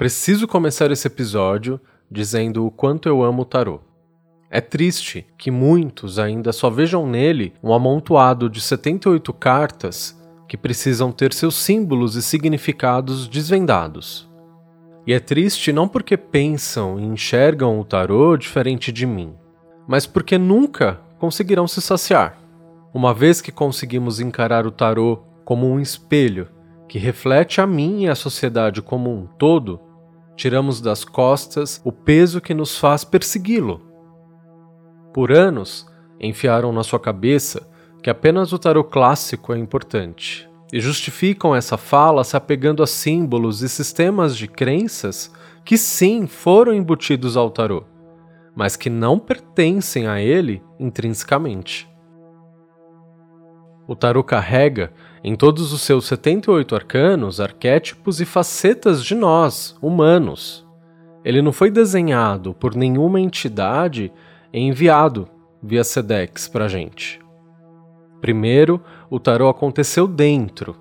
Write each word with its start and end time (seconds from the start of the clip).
Preciso 0.00 0.48
começar 0.48 0.90
esse 0.90 1.06
episódio 1.06 1.78
dizendo 2.10 2.64
o 2.64 2.70
quanto 2.70 3.06
eu 3.06 3.22
amo 3.22 3.42
o 3.42 3.44
tarô. 3.44 3.82
É 4.50 4.58
triste 4.58 5.26
que 5.36 5.50
muitos 5.50 6.18
ainda 6.18 6.54
só 6.54 6.70
vejam 6.70 7.06
nele 7.06 7.52
um 7.62 7.70
amontoado 7.70 8.48
de 8.48 8.62
78 8.62 9.30
cartas 9.34 10.18
que 10.48 10.56
precisam 10.56 11.12
ter 11.12 11.34
seus 11.34 11.54
símbolos 11.56 12.16
e 12.16 12.22
significados 12.22 13.28
desvendados. 13.28 14.26
E 15.06 15.12
é 15.12 15.20
triste 15.20 15.70
não 15.70 15.86
porque 15.86 16.16
pensam 16.16 16.98
e 16.98 17.04
enxergam 17.04 17.78
o 17.78 17.84
tarô 17.84 18.38
diferente 18.38 18.90
de 18.90 19.04
mim, 19.04 19.34
mas 19.86 20.06
porque 20.06 20.38
nunca 20.38 20.98
conseguirão 21.18 21.68
se 21.68 21.82
saciar. 21.82 22.38
Uma 22.94 23.12
vez 23.12 23.42
que 23.42 23.52
conseguimos 23.52 24.18
encarar 24.18 24.66
o 24.66 24.70
tarô 24.70 25.18
como 25.44 25.70
um 25.70 25.78
espelho 25.78 26.48
que 26.88 26.98
reflete 26.98 27.60
a 27.60 27.66
mim 27.66 28.04
e 28.04 28.08
a 28.08 28.14
sociedade 28.14 28.80
como 28.80 29.14
um 29.14 29.26
todo, 29.26 29.89
tiramos 30.40 30.80
das 30.80 31.04
costas 31.04 31.82
o 31.84 31.92
peso 31.92 32.40
que 32.40 32.54
nos 32.54 32.78
faz 32.78 33.04
persegui-lo. 33.04 33.82
Por 35.12 35.30
anos, 35.30 35.86
enfiaram 36.18 36.72
na 36.72 36.82
sua 36.82 36.98
cabeça 36.98 37.68
que 38.02 38.08
apenas 38.08 38.50
o 38.50 38.58
tarô 38.58 38.82
clássico 38.82 39.52
é 39.52 39.58
importante 39.58 40.48
e 40.72 40.80
justificam 40.80 41.54
essa 41.54 41.76
fala 41.76 42.24
se 42.24 42.38
apegando 42.38 42.82
a 42.82 42.86
símbolos 42.86 43.60
e 43.60 43.68
sistemas 43.68 44.34
de 44.34 44.48
crenças 44.48 45.30
que 45.62 45.76
sim 45.76 46.26
foram 46.26 46.72
embutidos 46.72 47.36
ao 47.36 47.50
tarô, 47.50 47.84
mas 48.56 48.76
que 48.76 48.88
não 48.88 49.18
pertencem 49.18 50.06
a 50.06 50.22
ele 50.22 50.62
intrinsecamente. 50.78 51.86
O 53.86 53.94
tarô 53.94 54.24
carrega 54.24 54.90
em 55.22 55.34
todos 55.34 55.72
os 55.72 55.82
seus 55.82 56.06
78 56.06 56.74
arcanos, 56.74 57.40
arquétipos 57.40 58.20
e 58.20 58.24
facetas 58.24 59.04
de 59.04 59.14
nós, 59.14 59.76
humanos. 59.82 60.66
Ele 61.24 61.42
não 61.42 61.52
foi 61.52 61.70
desenhado 61.70 62.54
por 62.54 62.74
nenhuma 62.74 63.20
entidade 63.20 64.10
e 64.52 64.58
enviado 64.58 65.28
via 65.62 65.84
Sedex 65.84 66.48
para 66.48 66.68
gente. 66.68 67.20
Primeiro, 68.20 68.82
o 69.10 69.20
tarô 69.20 69.48
aconteceu 69.48 70.06
dentro, 70.06 70.76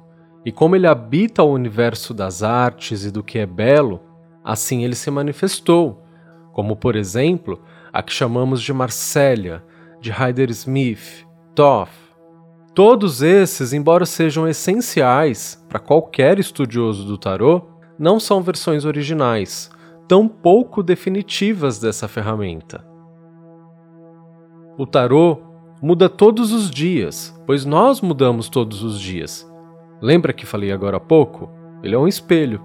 e 0.45 0.51
como 0.51 0.75
ele 0.75 0.87
habita 0.87 1.43
o 1.43 1.51
universo 1.51 2.13
das 2.13 2.41
artes 2.41 3.03
e 3.03 3.11
do 3.11 3.21
que 3.21 3.39
é 3.39 3.45
belo, 3.45 4.01
assim 4.43 4.83
ele 4.83 4.95
se 4.95 5.11
manifestou, 5.11 6.01
como 6.53 6.75
por 6.75 6.95
exemplo 6.95 7.61
a 7.91 8.01
que 8.01 8.13
chamamos 8.13 8.61
de 8.61 8.71
Marcélia, 8.71 9.63
de 9.99 10.11
Hyder 10.11 10.49
Smith, 10.51 11.25
Toff, 11.53 11.91
Todos 12.79 13.21
esses, 13.21 13.73
embora 13.73 14.05
sejam 14.05 14.47
essenciais 14.47 15.61
para 15.67 15.81
qualquer 15.81 16.39
estudioso 16.39 17.03
do 17.03 17.17
tarô, 17.17 17.63
não 17.99 18.21
são 18.21 18.41
versões 18.41 18.85
originais, 18.85 19.69
tão 20.07 20.29
pouco 20.29 20.81
definitivas 20.81 21.77
dessa 21.77 22.07
ferramenta. 22.07 22.81
O 24.77 24.85
tarô 24.85 25.39
muda 25.81 26.07
todos 26.07 26.53
os 26.53 26.71
dias, 26.71 27.37
pois 27.45 27.65
nós 27.65 27.99
mudamos 27.99 28.47
todos 28.47 28.81
os 28.81 28.97
dias. 28.97 29.45
Lembra 30.01 30.31
que 30.31 30.45
falei 30.45 30.71
agora 30.71 30.95
há 30.95 31.01
pouco? 31.01 31.49
Ele 31.83 31.95
é 31.95 31.99
um 31.99 32.07
espelho. 32.07 32.63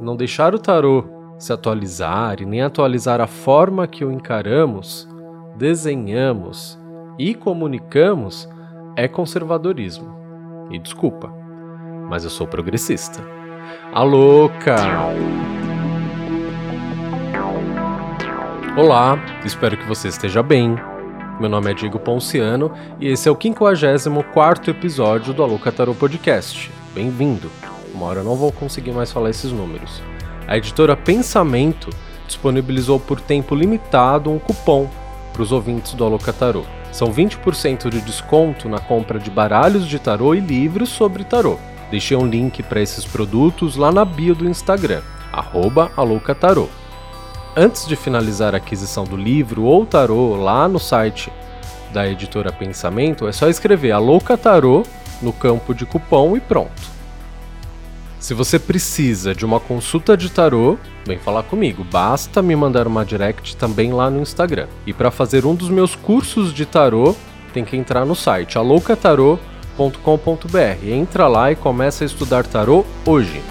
Não 0.00 0.14
deixar 0.14 0.54
o 0.54 0.60
tarô 0.60 1.06
se 1.40 1.52
atualizar 1.52 2.40
e 2.40 2.46
nem 2.46 2.62
atualizar 2.62 3.20
a 3.20 3.26
forma 3.26 3.88
que 3.88 4.04
o 4.04 4.12
encaramos, 4.12 5.08
desenhamos 5.56 6.78
e 7.18 7.34
comunicamos 7.34 8.48
é 8.96 9.08
conservadorismo. 9.08 10.14
E 10.70 10.78
desculpa, 10.78 11.32
mas 12.08 12.24
eu 12.24 12.30
sou 12.30 12.46
progressista. 12.46 13.22
A 13.92 14.02
louca! 14.02 14.76
Olá, 18.76 19.18
espero 19.44 19.76
que 19.76 19.86
você 19.86 20.08
esteja 20.08 20.42
bem. 20.42 20.76
Meu 21.40 21.48
nome 21.48 21.70
é 21.70 21.74
Diego 21.74 21.98
Ponciano 21.98 22.72
e 23.00 23.08
esse 23.08 23.28
é 23.28 23.32
o 23.32 23.38
54 23.40 24.70
episódio 24.70 25.34
do 25.34 25.42
Alouca 25.42 25.72
Tarot 25.72 25.98
Podcast. 25.98 26.70
Bem-vindo! 26.94 27.50
Uma 27.94 28.06
hora 28.06 28.20
eu 28.20 28.24
não 28.24 28.36
vou 28.36 28.52
conseguir 28.52 28.92
mais 28.92 29.12
falar 29.12 29.30
esses 29.30 29.52
números. 29.52 30.02
A 30.46 30.56
editora 30.56 30.96
Pensamento 30.96 31.90
disponibilizou 32.26 32.98
por 32.98 33.20
tempo 33.20 33.54
limitado 33.54 34.30
um 34.30 34.38
cupom 34.38 34.88
para 35.32 35.42
os 35.42 35.52
ouvintes 35.52 35.94
do 35.94 36.04
Alouca 36.04 36.32
Tarot 36.32 36.66
são 36.92 37.12
20% 37.12 37.88
de 37.88 38.00
desconto 38.02 38.68
na 38.68 38.78
compra 38.78 39.18
de 39.18 39.30
baralhos 39.30 39.86
de 39.88 39.98
tarô 39.98 40.34
e 40.34 40.40
livros 40.40 40.90
sobre 40.90 41.24
tarô. 41.24 41.58
Deixei 41.90 42.16
um 42.16 42.26
link 42.26 42.62
para 42.62 42.80
esses 42.80 43.04
produtos 43.04 43.76
lá 43.76 43.90
na 43.90 44.04
bio 44.04 44.34
do 44.34 44.48
Instagram, 44.48 45.02
@aloucatarô. 45.96 46.68
Antes 47.56 47.86
de 47.86 47.96
finalizar 47.96 48.54
a 48.54 48.58
aquisição 48.58 49.04
do 49.04 49.16
livro 49.16 49.64
ou 49.64 49.84
tarô 49.84 50.36
lá 50.36 50.68
no 50.68 50.78
site 50.78 51.32
da 51.92 52.08
editora 52.08 52.50
Pensamento, 52.52 53.28
é 53.28 53.32
só 53.32 53.48
escrever 53.48 53.92
Aloucatarô 53.92 54.82
no 55.20 55.32
campo 55.32 55.74
de 55.74 55.84
cupom 55.84 56.36
e 56.36 56.40
pronto. 56.40 56.92
Se 58.22 58.32
você 58.34 58.56
precisa 58.56 59.34
de 59.34 59.44
uma 59.44 59.58
consulta 59.58 60.16
de 60.16 60.30
tarô, 60.30 60.78
vem 61.04 61.18
falar 61.18 61.42
comigo. 61.42 61.82
Basta 61.82 62.40
me 62.40 62.54
mandar 62.54 62.86
uma 62.86 63.04
direct 63.04 63.56
também 63.56 63.92
lá 63.92 64.08
no 64.08 64.20
Instagram. 64.20 64.68
E 64.86 64.92
para 64.92 65.10
fazer 65.10 65.44
um 65.44 65.56
dos 65.56 65.68
meus 65.68 65.96
cursos 65.96 66.54
de 66.54 66.64
tarô, 66.64 67.16
tem 67.52 67.64
que 67.64 67.76
entrar 67.76 68.04
no 68.04 68.14
site 68.14 68.56
aloucatarô.com.br. 68.56 70.86
Entra 70.86 71.26
lá 71.26 71.50
e 71.50 71.56
começa 71.56 72.04
a 72.04 72.06
estudar 72.06 72.46
tarô 72.46 72.84
hoje. 73.04 73.42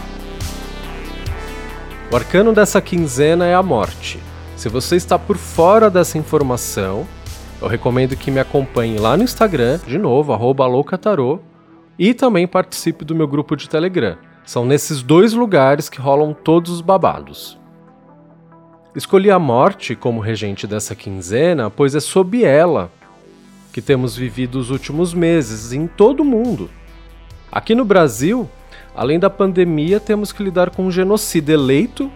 O 2.10 2.16
arcano 2.16 2.54
dessa 2.54 2.80
quinzena 2.80 3.46
é 3.46 3.54
a 3.54 3.62
morte. 3.62 4.22
Se 4.56 4.70
você 4.70 4.96
está 4.96 5.20
por 5.20 5.36
fora 5.36 5.90
dessa 5.90 6.18
informação, 6.18 7.06
eu 7.62 7.68
recomendo 7.68 8.16
que 8.16 8.32
me 8.32 8.40
acompanhe 8.40 8.98
lá 8.98 9.18
no 9.18 9.24
Instagram, 9.24 9.82
de 9.86 9.98
novo, 9.98 10.32
@aloucatarô, 10.32 11.40
e 12.00 12.14
também 12.14 12.48
participe 12.48 13.04
do 13.04 13.14
meu 13.14 13.28
grupo 13.28 13.58
de 13.58 13.68
Telegram. 13.68 14.31
São 14.46 14.66
nesses 14.66 15.02
dois 15.02 15.34
lugares 15.34 15.90
que 15.90 16.00
rolam 16.00 16.34
todos 16.34 16.72
os 16.72 16.82
babados. 16.82 17.60
Escolhi 18.96 19.32
a 19.32 19.40
morte 19.40 19.96
como 19.96 20.20
regente 20.20 20.68
dessa 20.68 20.96
quinzena, 20.96 21.70
pois 21.70 21.96
é 21.96 22.00
sob 22.00 22.44
ela 22.44 22.92
que 23.72 23.82
temos 23.82 24.16
vivido 24.16 24.60
os 24.60 24.70
últimos 24.70 25.14
meses 25.14 25.72
em 25.72 25.88
todo 25.88 26.22
o 26.22 26.26
mundo. 26.26 26.70
Aqui 27.50 27.74
no 27.74 27.86
Brasil, 27.86 28.50
além 28.94 29.18
da 29.18 29.30
pandemia, 29.30 30.00
temos 30.00 30.32
que 30.32 30.44
lidar 30.44 30.72
com 30.72 30.86
um 30.86 30.92
genocida 30.92 31.54
eleito 31.54 32.12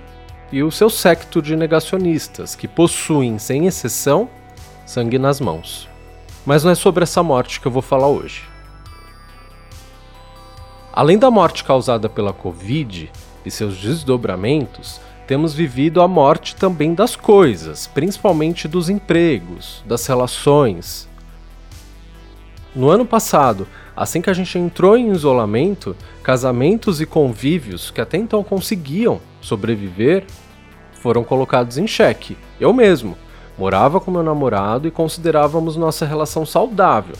e 0.52 0.64
o 0.64 0.72
seu 0.72 0.90
secto 0.90 1.41
de 1.41 1.56
negacionistas, 1.56 2.56
que 2.56 2.68
possuem, 2.68 3.40
sem 3.40 3.68
exceção, 3.68 4.30
sangue 4.85 5.18
nas 5.18 5.40
mãos. 5.40 5.88
Mas 6.46 6.64
não 6.64 6.72
é 6.72 6.75
sobre 6.75 7.03
essa 7.03 7.24
morte 7.24 7.59
que 7.59 7.68
eu 7.68 7.72
vou 7.72 7.81
falar 7.81 8.08
hoje. 8.08 8.44
Além 10.96 11.18
da 11.18 11.30
morte 11.30 11.62
causada 11.66 12.08
pela 12.08 12.32
Covid 12.32 13.12
e 13.46 13.52
seus 13.52 13.76
desdobramentos, 13.76 15.02
temos 15.28 15.54
vivido 15.54 16.02
a 16.02 16.08
morte 16.08 16.56
também 16.56 16.94
das 16.94 17.18
coisas, 17.18 17.86
principalmente 17.86 18.66
dos 18.66 18.88
empregos, 18.90 19.84
das 19.86 20.08
relações. 20.08 21.10
No 22.74 22.90
ano 22.90 23.06
passado, 23.06 23.68
assim 23.94 24.22
que 24.22 24.30
a 24.30 24.34
gente 24.34 24.58
entrou 24.58 24.96
em 24.96 25.12
isolamento, 25.12 25.98
casamentos 26.24 27.02
e 27.02 27.06
convívios 27.06 27.92
que 27.92 28.00
até 28.00 28.18
então 28.18 28.42
conseguiam 28.42 29.20
sobreviver 29.42 30.24
foram 30.94 31.26
colocados 31.26 31.78
em 31.78 31.86
xeque. 31.86 32.38
Eu 32.58 32.72
mesmo 32.72 33.18
morava 33.58 34.00
com 34.00 34.12
meu 34.12 34.24
namorado 34.24 34.88
e 34.88 34.92
considerávamos 34.92 35.76
nossa 35.76 36.06
relação 36.06 36.46
saudável. 36.46 37.18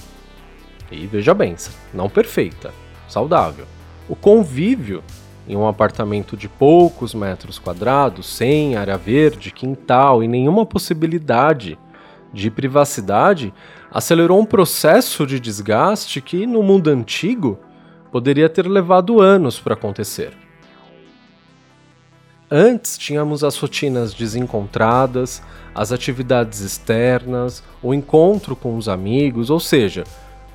E 0.90 1.06
veja 1.08 1.34
bem, 1.34 1.58
não 1.94 2.10
perfeita, 2.10 2.74
saudável. 3.08 3.66
O 4.08 4.16
convívio 4.16 5.04
em 5.48 5.56
um 5.56 5.68
apartamento 5.68 6.36
de 6.36 6.50
poucos 6.50 7.14
metros 7.14 7.60
quadrados, 7.60 8.26
sem 8.26 8.76
área 8.76 8.98
verde, 8.98 9.52
quintal 9.52 10.24
e 10.24 10.28
nenhuma 10.28 10.66
possibilidade 10.66 11.78
de 12.34 12.50
privacidade, 12.50 13.54
acelerou 13.92 14.40
um 14.40 14.46
processo 14.46 15.26
de 15.26 15.40
desgaste 15.40 16.20
que, 16.20 16.46
no 16.46 16.64
mundo 16.64 16.90
antigo, 16.90 17.60
poderia 18.12 18.50
ter 18.50 18.68
levado 18.68 19.22
anos 19.22 19.60
para 19.60 19.74
acontecer. 19.74 20.34
Antes 22.50 22.98
tínhamos 22.98 23.44
as 23.44 23.58
rotinas 23.58 24.14
desencontradas, 24.14 25.42
as 25.74 25.92
atividades 25.92 26.62
externas, 26.62 27.64
o 27.82 27.94
encontro 27.94 28.56
com 28.56 28.78
os 28.78 28.88
amigos, 28.88 29.50
ou 29.50 29.60
seja, 29.60 30.04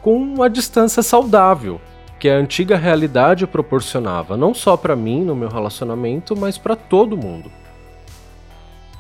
com 0.01 0.17
uma 0.17 0.49
distância 0.49 1.03
saudável 1.03 1.81
que 2.21 2.29
a 2.29 2.37
antiga 2.37 2.77
realidade 2.77 3.47
proporcionava, 3.47 4.37
não 4.37 4.53
só 4.53 4.77
para 4.77 4.95
mim 4.95 5.25
no 5.25 5.35
meu 5.35 5.49
relacionamento, 5.49 6.37
mas 6.37 6.59
para 6.59 6.77
todo 6.77 7.17
mundo. 7.17 7.51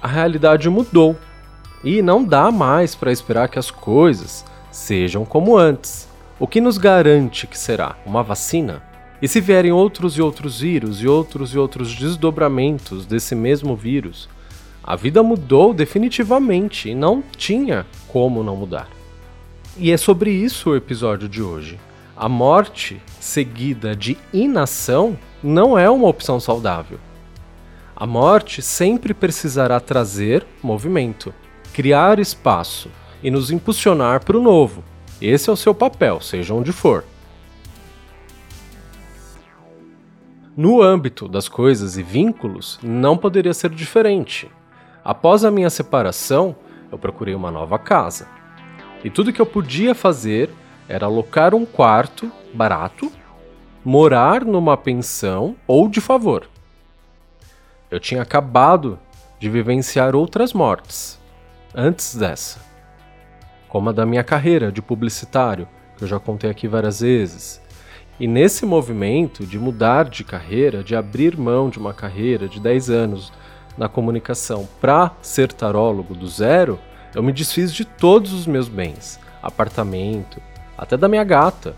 A 0.02 0.08
realidade 0.08 0.70
mudou 0.70 1.14
e 1.84 2.00
não 2.00 2.24
dá 2.24 2.50
mais 2.50 2.94
para 2.94 3.12
esperar 3.12 3.48
que 3.48 3.58
as 3.58 3.70
coisas 3.70 4.42
sejam 4.72 5.26
como 5.26 5.58
antes. 5.58 6.08
O 6.38 6.46
que 6.46 6.62
nos 6.62 6.78
garante 6.78 7.46
que 7.46 7.58
será? 7.58 7.94
Uma 8.06 8.22
vacina? 8.22 8.82
E 9.20 9.28
se 9.28 9.38
vierem 9.38 9.70
outros 9.70 10.16
e 10.16 10.22
outros 10.22 10.60
vírus 10.60 11.02
e 11.02 11.06
outros 11.06 11.52
e 11.52 11.58
outros 11.58 11.94
desdobramentos 11.94 13.04
desse 13.04 13.34
mesmo 13.34 13.76
vírus, 13.76 14.30
a 14.82 14.96
vida 14.96 15.22
mudou 15.22 15.74
definitivamente 15.74 16.88
e 16.88 16.94
não 16.94 17.22
tinha 17.36 17.84
como 18.08 18.42
não 18.42 18.56
mudar. 18.56 18.88
E 19.76 19.90
é 19.90 19.98
sobre 19.98 20.30
isso 20.30 20.70
o 20.70 20.76
episódio 20.76 21.28
de 21.28 21.42
hoje. 21.42 21.78
A 22.20 22.28
morte 22.28 23.00
seguida 23.18 23.96
de 23.96 24.18
inação 24.30 25.18
não 25.42 25.78
é 25.78 25.88
uma 25.88 26.06
opção 26.06 26.38
saudável. 26.38 27.00
A 27.96 28.06
morte 28.06 28.60
sempre 28.60 29.14
precisará 29.14 29.80
trazer 29.80 30.46
movimento, 30.62 31.32
criar 31.72 32.18
espaço 32.18 32.90
e 33.22 33.30
nos 33.30 33.50
impulsionar 33.50 34.22
para 34.22 34.36
o 34.36 34.42
novo. 34.42 34.84
Esse 35.18 35.48
é 35.48 35.52
o 35.54 35.56
seu 35.56 35.74
papel, 35.74 36.20
seja 36.20 36.52
onde 36.52 36.72
for. 36.72 37.06
No 40.54 40.82
âmbito 40.82 41.26
das 41.26 41.48
coisas 41.48 41.96
e 41.96 42.02
vínculos, 42.02 42.78
não 42.82 43.16
poderia 43.16 43.54
ser 43.54 43.70
diferente. 43.70 44.50
Após 45.02 45.42
a 45.42 45.50
minha 45.50 45.70
separação, 45.70 46.54
eu 46.92 46.98
procurei 46.98 47.34
uma 47.34 47.50
nova 47.50 47.78
casa. 47.78 48.28
E 49.02 49.08
tudo 49.08 49.32
que 49.32 49.40
eu 49.40 49.46
podia 49.46 49.94
fazer 49.94 50.50
era 50.90 51.06
alocar 51.06 51.54
um 51.54 51.64
quarto 51.64 52.32
barato, 52.52 53.12
morar 53.84 54.44
numa 54.44 54.76
pensão 54.76 55.54
ou 55.64 55.88
de 55.88 56.00
favor. 56.00 56.48
Eu 57.88 58.00
tinha 58.00 58.22
acabado 58.22 58.98
de 59.38 59.48
vivenciar 59.48 60.16
outras 60.16 60.52
mortes 60.52 61.16
antes 61.72 62.16
dessa, 62.16 62.58
como 63.68 63.90
a 63.90 63.92
da 63.92 64.04
minha 64.04 64.24
carreira 64.24 64.72
de 64.72 64.82
publicitário, 64.82 65.68
que 65.96 66.02
eu 66.02 66.08
já 66.08 66.18
contei 66.18 66.50
aqui 66.50 66.66
várias 66.66 66.98
vezes. 66.98 67.62
E 68.18 68.26
nesse 68.26 68.66
movimento 68.66 69.46
de 69.46 69.60
mudar 69.60 70.08
de 70.08 70.24
carreira, 70.24 70.82
de 70.82 70.96
abrir 70.96 71.38
mão 71.38 71.70
de 71.70 71.78
uma 71.78 71.94
carreira 71.94 72.48
de 72.48 72.58
10 72.58 72.90
anos 72.90 73.32
na 73.78 73.88
comunicação 73.88 74.68
para 74.80 75.12
ser 75.22 75.52
tarólogo 75.52 76.16
do 76.16 76.26
zero, 76.26 76.80
eu 77.14 77.22
me 77.22 77.32
desfiz 77.32 77.72
de 77.72 77.84
todos 77.84 78.32
os 78.32 78.44
meus 78.44 78.68
bens, 78.68 79.20
apartamento, 79.40 80.42
até 80.80 80.96
da 80.96 81.08
minha 81.08 81.22
gata. 81.22 81.76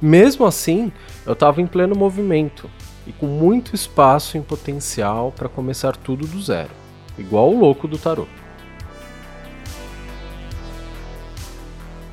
Mesmo 0.00 0.46
assim, 0.46 0.90
eu 1.26 1.34
estava 1.34 1.60
em 1.60 1.66
pleno 1.66 1.94
movimento 1.94 2.70
e 3.06 3.12
com 3.12 3.26
muito 3.26 3.74
espaço 3.74 4.38
em 4.38 4.42
potencial 4.42 5.30
para 5.30 5.46
começar 5.46 5.94
tudo 5.96 6.26
do 6.26 6.42
zero, 6.42 6.70
igual 7.18 7.52
o 7.52 7.60
louco 7.60 7.86
do 7.86 7.98
tarô. 7.98 8.26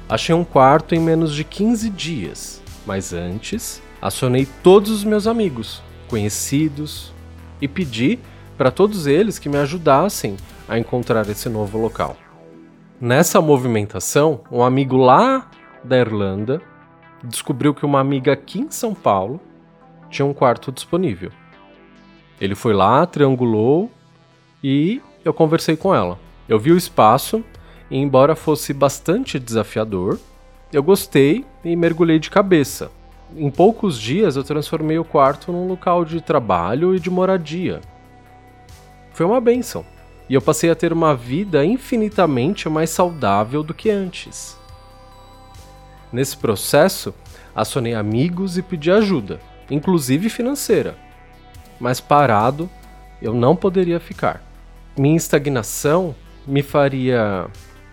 Achei 0.09 0.35
um 0.35 0.43
quarto 0.43 0.93
em 0.93 0.99
menos 0.99 1.33
de 1.33 1.45
15 1.45 1.89
dias, 1.89 2.61
mas 2.85 3.13
antes 3.13 3.81
acionei 4.01 4.45
todos 4.61 4.91
os 4.91 5.05
meus 5.05 5.25
amigos, 5.25 5.81
conhecidos, 6.09 7.13
e 7.61 7.67
pedi 7.67 8.19
para 8.57 8.71
todos 8.71 9.07
eles 9.07 9.39
que 9.39 9.47
me 9.47 9.57
ajudassem 9.57 10.35
a 10.67 10.77
encontrar 10.77 11.29
esse 11.29 11.47
novo 11.47 11.77
local. 11.77 12.17
Nessa 13.01 13.41
movimentação, 13.41 14.41
um 14.51 14.63
amigo 14.63 14.95
lá 14.95 15.49
da 15.83 15.97
Irlanda 15.97 16.61
descobriu 17.23 17.73
que 17.73 17.85
uma 17.85 17.99
amiga 17.99 18.31
aqui 18.31 18.59
em 18.59 18.69
São 18.69 18.93
Paulo 18.93 19.41
tinha 20.09 20.25
um 20.25 20.33
quarto 20.33 20.71
disponível. 20.71 21.31
Ele 22.39 22.53
foi 22.53 22.73
lá, 22.73 23.05
triangulou 23.05 23.91
e 24.63 25.01
eu 25.25 25.33
conversei 25.33 25.75
com 25.75 25.93
ela. 25.93 26.19
Eu 26.47 26.59
vi 26.59 26.71
o 26.71 26.77
espaço 26.77 27.43
e, 27.89 27.97
embora 27.97 28.35
fosse 28.35 28.73
bastante 28.73 29.39
desafiador, 29.39 30.19
eu 30.71 30.83
gostei 30.83 31.43
e 31.65 31.75
mergulhei 31.75 32.19
de 32.19 32.29
cabeça 32.29 32.91
em 33.35 33.49
poucos 33.49 33.99
dias 33.99 34.35
eu 34.35 34.43
transformei 34.43 34.97
o 34.97 35.05
quarto 35.05 35.51
num 35.51 35.67
local 35.67 36.03
de 36.03 36.21
trabalho 36.21 36.95
e 36.95 36.99
de 36.99 37.09
moradia. 37.09 37.81
Foi 39.13 39.25
uma 39.25 39.41
benção. 39.41 39.85
E 40.31 40.33
eu 40.33 40.41
passei 40.41 40.71
a 40.71 40.75
ter 40.75 40.93
uma 40.93 41.13
vida 41.13 41.65
infinitamente 41.65 42.69
mais 42.69 42.89
saudável 42.89 43.61
do 43.61 43.73
que 43.73 43.89
antes. 43.89 44.57
Nesse 46.09 46.37
processo, 46.37 47.13
acionei 47.53 47.93
amigos 47.93 48.57
e 48.57 48.61
pedi 48.61 48.89
ajuda, 48.89 49.41
inclusive 49.69 50.29
financeira. 50.29 50.95
Mas 51.77 51.99
parado, 51.99 52.69
eu 53.21 53.33
não 53.33 53.57
poderia 53.57 53.99
ficar. 53.99 54.41
Minha 54.97 55.17
estagnação 55.17 56.15
me 56.47 56.63
faria 56.63 57.47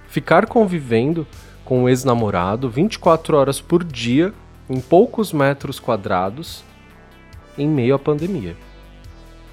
ficar 0.09 0.47
convivendo 0.47 1.27
com 1.65 1.83
o 1.83 1.89
ex-namorado 1.89 2.71
24 2.71 3.37
horas 3.37 3.61
por 3.61 3.83
dia 3.83 4.33
em 4.71 4.81
poucos 4.81 5.33
metros 5.33 5.81
quadrados 5.81 6.63
em 7.59 7.67
meio 7.67 7.97
à 7.97 7.99
pandemia. 7.99 8.57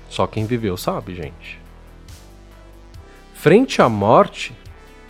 Só 0.07 0.27
quem 0.27 0.45
viveu 0.45 0.77
sabe, 0.77 1.15
gente. 1.15 1.64
Frente 3.45 3.79
à 3.79 3.87
morte, 3.87 4.55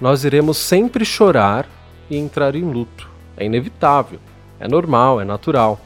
nós 0.02 0.26
iremos 0.26 0.58
sempre 0.58 1.06
chorar 1.06 1.70
e 2.10 2.18
entrar 2.18 2.54
em 2.54 2.64
luto. 2.64 3.10
É 3.38 3.46
inevitável, 3.46 4.20
é 4.60 4.68
normal, 4.68 5.22
é 5.22 5.24
natural. 5.24 5.80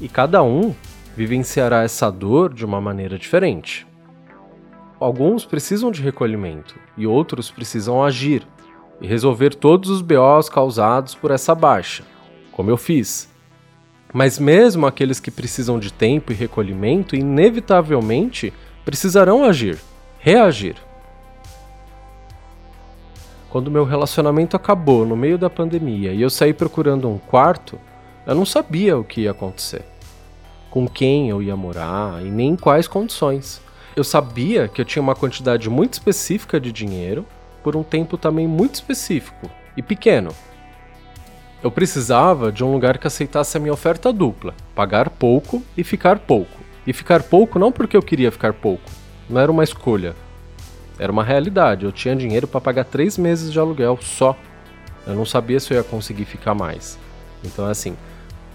E 0.00 0.08
cada 0.08 0.42
um 0.42 0.74
vivenciará 1.14 1.82
essa 1.82 2.10
dor 2.10 2.54
de 2.54 2.64
uma 2.64 2.80
maneira 2.80 3.18
diferente. 3.18 3.86
Alguns 4.98 5.44
precisam 5.44 5.90
de 5.90 6.00
recolhimento 6.00 6.76
e 6.96 7.06
outros 7.06 7.50
precisam 7.50 8.02
agir 8.02 8.42
e 8.98 9.06
resolver 9.06 9.54
todos 9.54 9.90
os 9.90 10.00
BOs 10.00 10.48
causados 10.48 11.14
por 11.14 11.30
essa 11.30 11.54
baixa, 11.54 12.04
como 12.52 12.70
eu 12.70 12.78
fiz. 12.78 13.28
Mas 14.14 14.38
mesmo 14.38 14.86
aqueles 14.86 15.20
que 15.20 15.30
precisam 15.30 15.78
de 15.78 15.92
tempo 15.92 16.32
e 16.32 16.34
recolhimento, 16.34 17.14
inevitavelmente 17.14 18.50
precisarão 18.82 19.44
agir, 19.44 19.76
reagir. 20.18 20.76
Quando 23.52 23.70
meu 23.70 23.84
relacionamento 23.84 24.56
acabou 24.56 25.04
no 25.04 25.14
meio 25.14 25.36
da 25.36 25.50
pandemia 25.50 26.12
e 26.12 26.22
eu 26.22 26.30
saí 26.30 26.54
procurando 26.54 27.08
um 27.08 27.18
quarto, 27.18 27.78
eu 28.26 28.34
não 28.34 28.46
sabia 28.46 28.98
o 28.98 29.04
que 29.04 29.20
ia 29.20 29.30
acontecer, 29.30 29.84
com 30.70 30.88
quem 30.88 31.28
eu 31.28 31.42
ia 31.42 31.54
morar 31.54 32.24
e 32.24 32.30
nem 32.30 32.52
em 32.52 32.56
quais 32.56 32.88
condições. 32.88 33.60
Eu 33.94 34.02
sabia 34.02 34.68
que 34.68 34.80
eu 34.80 34.84
tinha 34.86 35.02
uma 35.02 35.14
quantidade 35.14 35.68
muito 35.68 35.92
específica 35.92 36.58
de 36.58 36.72
dinheiro 36.72 37.26
por 37.62 37.76
um 37.76 37.82
tempo 37.82 38.16
também 38.16 38.48
muito 38.48 38.76
específico 38.76 39.50
e 39.76 39.82
pequeno, 39.82 40.32
eu 41.62 41.70
precisava 41.70 42.50
de 42.50 42.64
um 42.64 42.72
lugar 42.72 42.98
que 42.98 43.06
aceitasse 43.06 43.56
a 43.56 43.60
minha 43.60 43.72
oferta 43.72 44.12
dupla: 44.12 44.52
pagar 44.74 45.08
pouco 45.08 45.62
e 45.76 45.84
ficar 45.84 46.18
pouco. 46.18 46.60
E 46.84 46.92
ficar 46.92 47.22
pouco 47.22 47.58
não 47.58 47.70
porque 47.70 47.96
eu 47.96 48.02
queria 48.02 48.32
ficar 48.32 48.52
pouco, 48.52 48.90
não 49.30 49.40
era 49.40 49.52
uma 49.52 49.62
escolha. 49.62 50.16
Era 51.02 51.10
uma 51.10 51.24
realidade. 51.24 51.84
Eu 51.84 51.90
tinha 51.90 52.14
dinheiro 52.14 52.46
para 52.46 52.60
pagar 52.60 52.84
três 52.84 53.18
meses 53.18 53.52
de 53.52 53.58
aluguel 53.58 53.98
só. 54.00 54.36
Eu 55.04 55.16
não 55.16 55.26
sabia 55.26 55.58
se 55.58 55.74
eu 55.74 55.78
ia 55.78 55.82
conseguir 55.82 56.24
ficar 56.24 56.54
mais. 56.54 56.96
Então, 57.42 57.66
assim, 57.66 57.96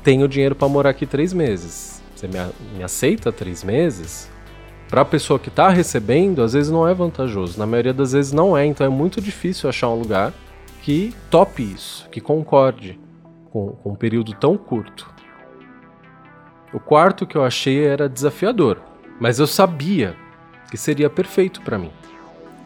tenho 0.01 0.29
dinheiro 0.29 0.55
para 0.55 0.69
morar 0.69 0.91
aqui 0.91 1.05
três 1.05 1.33
meses. 1.33 2.01
Você 2.15 2.25
me, 2.25 2.39
me 2.77 2.83
aceita 2.85 3.33
três 3.33 3.65
meses? 3.65 4.31
Para 4.87 5.01
a 5.01 5.05
pessoa 5.05 5.37
que 5.37 5.49
está 5.49 5.67
recebendo, 5.67 6.41
às 6.41 6.53
vezes 6.53 6.71
não 6.71 6.87
é 6.87 6.93
vantajoso. 6.93 7.59
Na 7.59 7.65
maioria 7.65 7.93
das 7.93 8.13
vezes 8.13 8.31
não 8.31 8.57
é. 8.57 8.65
Então 8.65 8.87
é 8.87 8.89
muito 8.89 9.19
difícil 9.19 9.67
achar 9.67 9.89
um 9.89 9.99
lugar 9.99 10.33
que 10.83 11.13
tope 11.29 11.63
isso, 11.63 12.07
que 12.09 12.21
concorde 12.21 12.97
com, 13.51 13.71
com 13.71 13.89
um 13.89 13.95
período 13.95 14.33
tão 14.33 14.55
curto. 14.55 15.13
O 16.71 16.79
quarto 16.79 17.27
que 17.27 17.35
eu 17.35 17.43
achei 17.43 17.85
era 17.85 18.07
desafiador, 18.07 18.79
mas 19.19 19.37
eu 19.37 19.47
sabia 19.47 20.15
que 20.71 20.77
seria 20.77 21.09
perfeito 21.09 21.61
para 21.61 21.77
mim. 21.77 21.91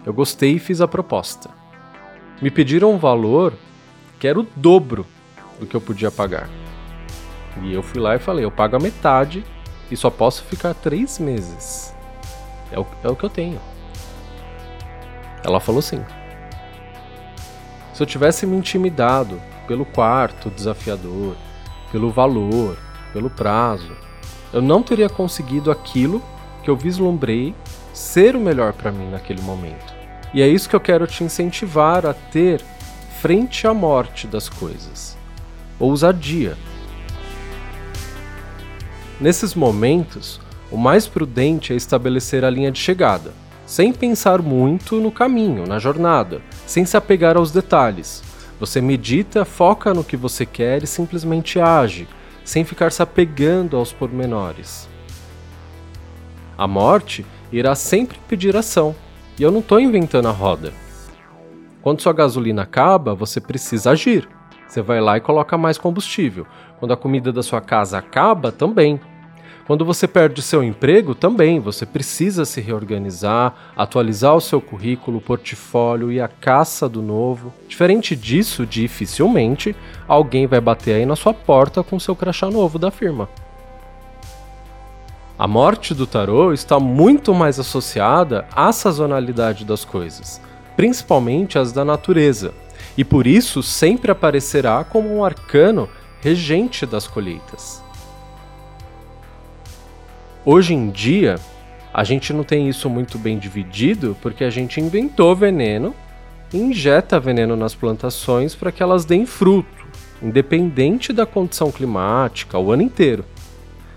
Eu 0.06 0.14
gostei 0.14 0.56
e 0.56 0.60
fiz 0.60 0.82
a 0.82 0.88
proposta. 0.88 1.50
Me 2.42 2.50
pediram 2.50 2.92
um 2.92 2.98
valor 2.98 3.54
que 4.20 4.28
era 4.28 4.40
o 4.40 4.48
dobro 4.56 5.06
do 5.60 5.68
que 5.68 5.76
eu 5.76 5.82
podia 5.82 6.10
pagar. 6.10 6.50
E 7.62 7.74
eu 7.74 7.84
fui 7.84 8.02
lá 8.02 8.16
e 8.16 8.20
falei: 8.20 8.44
eu 8.44 8.52
pago 8.52 8.76
a 8.76 8.80
metade 8.80 9.44
e 9.92 9.98
só 9.98 10.10
posso 10.10 10.44
ficar 10.44 10.74
três 10.74 11.20
meses. 11.20 11.94
É 12.72 12.80
o, 12.80 12.86
é 13.04 13.10
o 13.10 13.16
que 13.16 13.24
eu 13.24 13.30
tenho. 13.30 13.60
Ela 15.44 15.60
falou 15.60 15.82
sim. 15.82 16.04
Se 17.94 18.02
eu 18.02 18.08
tivesse 18.08 18.48
me 18.48 18.56
intimidado 18.56 19.40
pelo 19.68 19.86
quarto 19.86 20.50
desafiador, 20.50 21.36
pelo 21.92 22.10
valor, 22.10 22.78
pelo 23.14 23.30
prazo, 23.30 23.92
eu 24.54 24.62
não 24.62 24.82
teria 24.82 25.10
conseguido 25.10 25.70
aquilo 25.70 26.22
que 26.64 26.70
eu 26.70 26.76
vislumbrei 26.76 27.54
ser 27.94 28.36
o 28.36 28.40
melhor 28.40 28.74
para 28.74 28.92
mim 28.92 29.10
naquele 29.10 29.42
momento. 29.42 29.91
E 30.34 30.42
é 30.42 30.48
isso 30.48 30.70
que 30.70 30.76
eu 30.76 30.80
quero 30.80 31.06
te 31.08 31.24
incentivar 31.24 32.06
a 32.06 32.14
ter 32.14 32.62
frente 33.22 33.68
à 33.68 33.74
morte 33.74 34.28
das 34.28 34.48
coisas. 34.48 35.18
Ousadia. 35.80 36.58
Nesses 39.20 39.54
momentos, 39.54 40.40
o 40.72 40.78
mais 40.78 41.08
prudente 41.08 41.74
é 41.74 41.76
estabelecer 41.76 42.46
a 42.46 42.50
linha 42.50 42.72
de 42.72 42.80
chegada 42.80 43.34
sem 43.72 43.94
pensar 43.94 44.42
muito 44.42 45.00
no 45.00 45.10
caminho, 45.10 45.66
na 45.66 45.80
jornada, 45.80 46.42
sem 46.68 46.84
se 46.84 46.98
apegar 46.98 47.38
aos 47.38 47.52
detalhes. 47.52 48.22
Você 48.60 48.82
medita, 48.82 49.46
foca 49.46 49.94
no 49.94 50.04
que 50.04 50.18
você 50.18 50.46
quer 50.46 50.84
e 50.84 50.88
simplesmente 50.88 51.58
age, 51.58 52.06
sem 52.44 52.66
ficar 52.66 52.92
se 52.92 53.02
apegando 53.02 53.78
aos 53.78 53.94
pormenores. 53.94 54.90
A 56.58 56.68
morte 56.68 57.26
irá 57.50 57.74
sempre 57.74 58.20
pedir 58.28 58.58
ação, 58.58 58.94
e 59.42 59.44
eu 59.44 59.52
não 59.52 59.60
estou 59.60 59.80
inventando 59.80 60.28
a 60.28 60.32
roda. 60.32 60.72
Quando 61.82 62.00
sua 62.00 62.14
gasolina 62.14 62.62
acaba, 62.62 63.16
você 63.16 63.42
precisa 63.42 63.90
agir. 63.90 64.30
Você 64.68 64.84
vai 64.84 65.02
lá 65.02 65.18
e 65.18 65.20
coloca 65.20 65.58
mais 65.58 65.80
combustível. 65.80 66.46
Quando 66.78 66.92
a 66.92 66.98
comida 66.98 67.34
da 67.34 67.42
sua 67.42 67.60
casa 67.60 67.98
acaba, 67.98 68.52
também. 68.52 69.02
Quando 69.66 69.84
você 69.84 70.08
perde 70.08 70.44
seu 70.44 70.64
emprego, 70.64 71.16
também 71.16 71.60
você 71.60 71.88
precisa 71.88 72.46
se 72.46 72.62
reorganizar, 72.62 73.56
atualizar 73.76 74.36
o 74.36 74.42
seu 74.42 74.62
currículo, 74.62 75.20
portfólio 75.20 76.12
e 76.12 76.22
a 76.22 76.28
caça 76.28 76.88
do 76.88 77.02
novo. 77.02 77.52
Diferente 77.68 78.16
disso, 78.16 78.64
dificilmente 78.64 79.76
alguém 80.08 80.46
vai 80.46 80.62
bater 80.62 80.94
aí 80.94 81.06
na 81.06 81.16
sua 81.16 81.34
porta 81.34 81.82
com 81.82 82.00
seu 82.00 82.16
crachá 82.16 82.48
novo 82.48 82.78
da 82.78 82.92
firma. 82.92 83.28
A 85.42 85.48
morte 85.48 85.96
do 85.96 86.06
tarô 86.06 86.54
está 86.54 86.80
muito 86.80 87.34
mais 87.34 87.60
associada 87.60 88.46
à 88.56 88.72
sazonalidade 88.72 89.66
das 89.66 89.84
coisas, 89.84 90.40
principalmente 90.76 91.58
as 91.58 91.72
da 91.72 91.84
natureza, 91.84 92.54
e 92.96 93.04
por 93.04 93.26
isso 93.26 93.64
sempre 93.64 94.12
aparecerá 94.12 94.84
como 94.84 95.12
um 95.12 95.26
arcano 95.26 95.90
regente 96.22 96.86
das 96.86 97.08
colheitas. 97.08 97.84
Hoje 100.46 100.76
em 100.76 100.92
dia, 100.92 101.40
a 101.92 102.04
gente 102.04 102.32
não 102.34 102.44
tem 102.44 102.70
isso 102.70 102.88
muito 102.88 103.18
bem 103.18 103.40
dividido 103.40 104.16
porque 104.22 104.44
a 104.44 104.50
gente 104.52 104.80
inventou 104.80 105.36
veneno 105.36 105.96
e 106.54 106.58
injeta 106.60 107.20
veneno 107.20 107.56
nas 107.56 107.74
plantações 107.74 108.54
para 108.54 108.72
que 108.72 108.84
elas 108.84 109.06
deem 109.06 109.26
fruto, 109.26 109.88
independente 110.22 111.12
da 111.12 111.26
condição 111.26 111.72
climática, 111.72 112.60
o 112.60 112.72
ano 112.72 112.84
inteiro. 112.84 113.26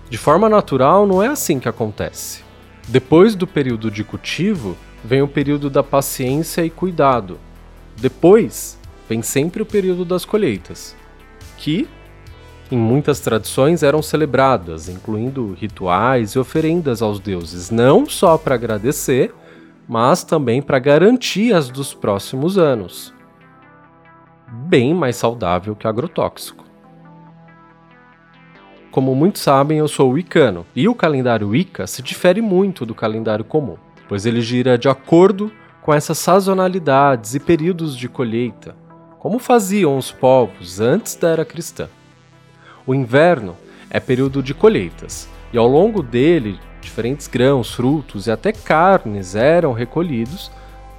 De 0.09 0.17
forma 0.17 0.47
natural, 0.47 1.07
não 1.07 1.21
é 1.21 1.27
assim 1.27 1.59
que 1.59 1.67
acontece. 1.67 2.43
Depois 2.87 3.35
do 3.35 3.47
período 3.47 3.89
de 3.89 4.03
cultivo, 4.03 4.77
vem 5.03 5.21
o 5.21 5.27
período 5.27 5.69
da 5.69 5.81
paciência 5.81 6.63
e 6.63 6.69
cuidado. 6.69 7.39
Depois, 7.97 8.79
vem 9.09 9.21
sempre 9.21 9.61
o 9.61 9.65
período 9.65 10.05
das 10.05 10.25
colheitas, 10.25 10.95
que 11.57 11.87
em 12.71 12.77
muitas 12.77 13.19
tradições 13.19 13.83
eram 13.83 14.01
celebradas, 14.01 14.89
incluindo 14.89 15.53
rituais 15.53 16.31
e 16.31 16.39
oferendas 16.39 17.01
aos 17.01 17.19
deuses, 17.19 17.69
não 17.69 18.07
só 18.07 18.37
para 18.37 18.55
agradecer, 18.55 19.33
mas 19.87 20.23
também 20.23 20.61
para 20.61 20.79
garantias 20.79 21.69
dos 21.69 21.93
próximos 21.93 22.57
anos. 22.57 23.13
Bem 24.47 24.93
mais 24.93 25.15
saudável 25.15 25.75
que 25.75 25.87
agrotóxico. 25.87 26.64
Como 28.95 29.13
muitos 29.13 29.41
sabem, 29.41 29.79
eu 29.79 29.89
sou 29.89 30.11
wicano, 30.11 30.65
e 30.73 30.87
o 30.87 30.95
calendário 30.95 31.49
Wicca 31.49 31.85
se 31.85 32.01
difere 32.01 32.41
muito 32.41 32.85
do 32.85 32.95
calendário 32.95 33.43
comum, 33.43 33.75
pois 34.07 34.25
ele 34.25 34.39
gira 34.39 34.77
de 34.77 34.87
acordo 34.87 35.51
com 35.81 35.93
essas 35.93 36.17
sazonalidades 36.17 37.35
e 37.35 37.39
períodos 37.41 37.97
de 37.97 38.07
colheita, 38.07 38.73
como 39.19 39.37
faziam 39.37 39.97
os 39.97 40.13
povos 40.13 40.79
antes 40.79 41.13
da 41.17 41.27
era 41.27 41.43
cristã. 41.43 41.89
O 42.87 42.95
inverno 42.95 43.57
é 43.89 43.99
período 43.99 44.41
de 44.41 44.53
colheitas, 44.53 45.27
e 45.51 45.57
ao 45.57 45.67
longo 45.67 46.01
dele, 46.01 46.57
diferentes 46.79 47.27
grãos, 47.27 47.73
frutos 47.73 48.27
e 48.27 48.31
até 48.31 48.53
carnes 48.53 49.35
eram 49.35 49.73
recolhidos 49.73 50.49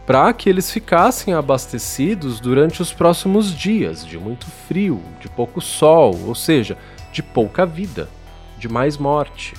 para 0.07 0.31
que 0.35 0.51
eles 0.51 0.71
ficassem 0.71 1.33
abastecidos 1.33 2.41
durante 2.41 2.83
os 2.83 2.93
próximos 2.93 3.53
dias 3.53 4.07
de 4.07 4.19
muito 4.19 4.47
frio, 4.69 5.01
de 5.19 5.31
pouco 5.31 5.63
sol, 5.63 6.15
ou 6.27 6.35
seja, 6.35 6.77
de 7.17 7.23
pouca 7.23 7.65
vida, 7.65 8.11
de 8.59 8.69
mais 8.69 8.99
morte. 8.99 9.55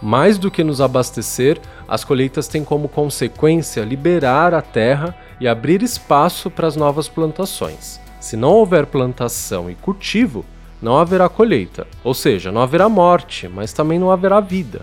Mais 0.00 0.38
do 0.38 0.50
que 0.50 0.64
nos 0.64 0.80
abastecer, 0.80 1.60
as 1.86 2.02
colheitas 2.02 2.48
têm 2.48 2.64
como 2.64 2.88
consequência 2.88 3.82
liberar 3.82 4.54
a 4.54 4.62
terra 4.62 5.14
e 5.38 5.46
abrir 5.46 5.82
espaço 5.82 6.50
para 6.50 6.66
as 6.66 6.76
novas 6.76 7.08
plantações. 7.08 8.00
Se 8.18 8.38
não 8.38 8.52
houver 8.52 8.86
plantação 8.86 9.70
e 9.70 9.74
cultivo, 9.74 10.46
não 10.80 10.96
haverá 10.96 11.28
colheita, 11.28 11.86
ou 12.02 12.14
seja, 12.14 12.50
não 12.50 12.62
haverá 12.62 12.88
morte, 12.88 13.48
mas 13.48 13.74
também 13.74 13.98
não 13.98 14.10
haverá 14.10 14.40
vida. 14.40 14.80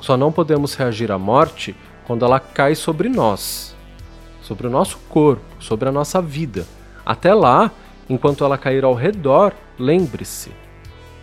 Só 0.00 0.16
não 0.16 0.32
podemos 0.32 0.74
reagir 0.74 1.12
à 1.12 1.18
morte 1.18 1.72
quando 2.04 2.24
ela 2.24 2.40
cai 2.40 2.74
sobre 2.74 3.08
nós, 3.08 3.73
sobre 4.44 4.66
o 4.66 4.70
nosso 4.70 4.98
corpo, 5.08 5.42
sobre 5.58 5.88
a 5.88 5.92
nossa 5.92 6.20
vida. 6.20 6.66
Até 7.04 7.32
lá, 7.34 7.70
enquanto 8.08 8.44
ela 8.44 8.58
cair 8.58 8.84
ao 8.84 8.94
redor, 8.94 9.54
lembre-se 9.78 10.52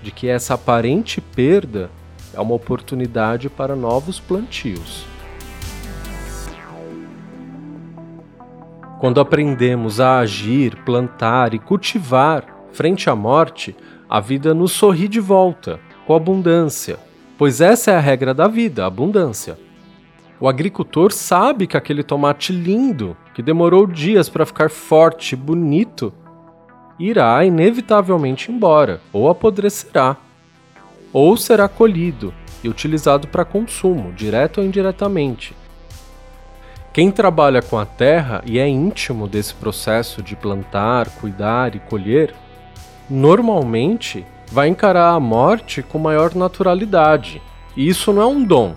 de 0.02 0.12
que 0.12 0.28
essa 0.28 0.56
aparente 0.56 1.22
perda 1.22 1.92
é 2.34 2.42
uma 2.42 2.56
oportunidade 2.56 3.48
para 3.48 3.76
novos 3.76 4.20
plantios. 4.20 5.06
Quando 9.00 9.20
aprendemos 9.20 10.00
a 10.00 10.20
agir, 10.20 10.76
plantar 10.84 11.54
e 11.54 11.60
cultivar 11.60 12.46
frente 12.72 13.10
à 13.10 13.16
morte, 13.16 13.76
a 14.10 14.20
vida 14.20 14.54
nos 14.54 14.72
sorri 14.72 15.08
de 15.08 15.20
volta, 15.20 15.80
com 16.08 16.16
abundância, 16.16 16.98
pois 17.38 17.62
essa 17.62 17.92
é 17.92 17.96
a 17.96 18.00
regra 18.00 18.34
da 18.34 18.48
vida, 18.48 18.86
abundância. 18.86 19.58
O 20.42 20.48
agricultor 20.48 21.12
sabe 21.12 21.68
que 21.68 21.78
aquele 21.78 22.02
tomate 22.02 22.52
lindo, 22.52 23.16
que 23.36 23.44
demorou 23.44 23.86
dias 23.86 24.28
para 24.28 24.44
ficar 24.44 24.72
forte 24.72 25.34
e 25.34 25.36
bonito, 25.36 26.12
irá 26.98 27.46
inevitavelmente 27.46 28.52
embora, 28.52 29.00
ou 29.14 29.30
apodrecerá, 29.30 30.18
ou 31.14 31.38
será 31.38 31.68
colhido 31.68 32.34
e 32.64 32.68
utilizado 32.68 33.28
para 33.28 33.46
consumo, 33.46 34.12
direto 34.14 34.58
ou 34.58 34.64
indiretamente. 34.66 35.56
Quem 36.92 37.12
trabalha 37.12 37.62
com 37.62 37.78
a 37.78 37.86
terra 37.86 38.42
e 38.44 38.58
é 38.58 38.68
íntimo 38.68 39.28
desse 39.28 39.54
processo 39.54 40.24
de 40.24 40.36
plantar, 40.36 41.08
cuidar 41.22 41.76
e 41.76 41.80
colher, 41.80 42.34
normalmente 43.08 44.26
vai 44.52 44.70
encarar 44.70 45.14
a 45.14 45.20
morte 45.20 45.84
com 45.84 46.00
maior 46.00 46.34
naturalidade. 46.34 47.40
E 47.78 47.88
isso 47.88 48.12
não 48.12 48.24
é 48.24 48.26
um 48.26 48.44
dom, 48.44 48.74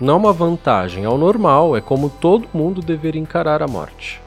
não 0.00 0.14
é 0.14 0.16
uma 0.16 0.32
vantagem, 0.32 1.04
é 1.04 1.08
o 1.08 1.18
normal, 1.18 1.76
é 1.76 1.80
como 1.80 2.10
todo 2.10 2.48
mundo 2.52 2.80
deveria 2.80 3.20
encarar 3.20 3.62
a 3.62 3.68
morte. 3.68 4.20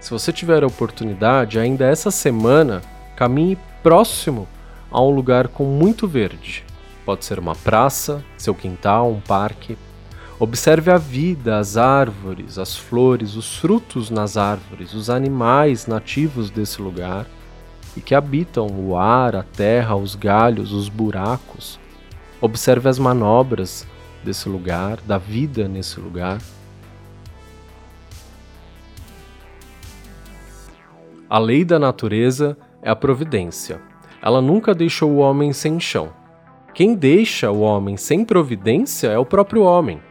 Se 0.00 0.10
você 0.10 0.32
tiver 0.32 0.62
a 0.62 0.66
oportunidade, 0.66 1.58
ainda 1.58 1.86
essa 1.86 2.10
semana, 2.10 2.82
caminhe 3.14 3.56
próximo 3.82 4.48
a 4.90 5.00
um 5.00 5.10
lugar 5.10 5.48
com 5.48 5.64
muito 5.64 6.08
verde. 6.08 6.64
Pode 7.04 7.24
ser 7.24 7.38
uma 7.38 7.54
praça, 7.54 8.24
seu 8.36 8.54
quintal, 8.54 9.10
um 9.10 9.20
parque, 9.20 9.76
Observe 10.42 10.90
a 10.90 10.98
vida, 10.98 11.56
as 11.56 11.76
árvores, 11.76 12.58
as 12.58 12.76
flores, 12.76 13.36
os 13.36 13.58
frutos 13.58 14.10
nas 14.10 14.36
árvores, 14.36 14.92
os 14.92 15.08
animais 15.08 15.86
nativos 15.86 16.50
desse 16.50 16.82
lugar 16.82 17.28
e 17.96 18.00
que 18.00 18.12
habitam 18.12 18.66
o 18.66 18.96
ar, 18.96 19.36
a 19.36 19.44
terra, 19.44 19.94
os 19.94 20.16
galhos, 20.16 20.72
os 20.72 20.88
buracos. 20.88 21.78
Observe 22.42 22.88
as 22.88 22.98
manobras 22.98 23.86
desse 24.24 24.48
lugar, 24.48 25.00
da 25.02 25.16
vida 25.16 25.68
nesse 25.68 26.00
lugar. 26.00 26.38
A 31.30 31.38
lei 31.38 31.64
da 31.64 31.78
natureza 31.78 32.58
é 32.82 32.90
a 32.90 32.96
providência. 32.96 33.80
Ela 34.20 34.42
nunca 34.42 34.74
deixou 34.74 35.12
o 35.12 35.18
homem 35.18 35.52
sem 35.52 35.78
chão. 35.78 36.12
Quem 36.74 36.96
deixa 36.96 37.50
o 37.50 37.60
homem 37.60 37.96
sem 37.96 38.24
providência 38.24 39.06
é 39.06 39.18
o 39.18 39.24
próprio 39.24 39.62
homem 39.62 40.02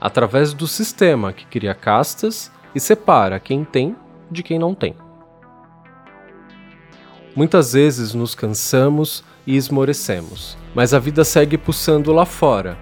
através 0.00 0.52
do 0.52 0.66
sistema 0.66 1.32
que 1.32 1.46
cria 1.46 1.74
castas 1.74 2.52
e 2.74 2.80
separa 2.80 3.40
quem 3.40 3.64
tem 3.64 3.96
de 4.30 4.42
quem 4.42 4.58
não 4.58 4.74
tem. 4.74 4.94
Muitas 7.34 7.72
vezes 7.72 8.12
nos 8.12 8.34
cansamos 8.34 9.24
e 9.46 9.56
esmorecemos, 9.56 10.56
mas 10.74 10.92
a 10.94 10.98
vida 10.98 11.24
segue 11.24 11.56
pulsando 11.56 12.12
lá 12.12 12.24
fora. 12.24 12.78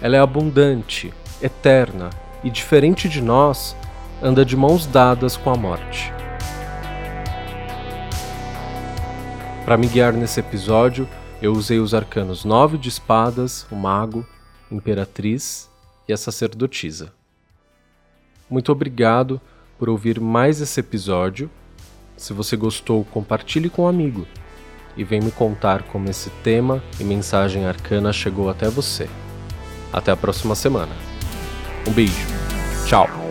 Ela 0.00 0.16
é 0.16 0.18
abundante, 0.18 1.12
eterna 1.40 2.10
e, 2.42 2.50
diferente 2.50 3.08
de 3.08 3.20
nós, 3.20 3.76
anda 4.22 4.44
de 4.44 4.56
mãos 4.56 4.86
dadas 4.86 5.36
com 5.36 5.50
a 5.50 5.56
morte. 5.56 6.12
Para 9.64 9.76
me 9.76 9.86
guiar 9.86 10.12
nesse 10.12 10.40
episódio, 10.40 11.08
eu 11.40 11.52
usei 11.52 11.78
os 11.78 11.94
arcanos 11.94 12.44
9 12.44 12.78
de 12.78 12.88
espadas, 12.88 13.66
o 13.70 13.76
mago, 13.76 14.26
imperatriz 14.70 15.70
e 16.08 16.12
a 16.12 16.16
sacerdotisa. 16.16 17.12
Muito 18.50 18.70
obrigado 18.70 19.40
por 19.78 19.88
ouvir 19.88 20.20
mais 20.20 20.60
esse 20.60 20.78
episódio. 20.78 21.50
Se 22.16 22.32
você 22.32 22.56
gostou, 22.56 23.04
compartilhe 23.04 23.70
com 23.70 23.82
um 23.82 23.88
amigo 23.88 24.26
e 24.96 25.04
vem 25.04 25.20
me 25.20 25.30
contar 25.30 25.82
como 25.84 26.08
esse 26.08 26.30
tema 26.42 26.82
e 26.98 27.04
mensagem 27.04 27.66
arcana 27.66 28.12
chegou 28.12 28.48
até 28.48 28.68
você. 28.68 29.08
Até 29.92 30.12
a 30.12 30.16
próxima 30.16 30.54
semana. 30.54 30.92
Um 31.86 31.92
beijo. 31.92 32.26
Tchau. 32.86 33.21